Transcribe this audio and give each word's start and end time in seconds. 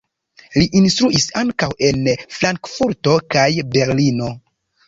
Li 0.53 0.63
instruis 0.79 1.27
ankaŭ 1.41 1.69
en 1.89 2.01
Frankfurto 2.39 3.15
kaj 3.37 3.47
Berlino. 3.77 4.33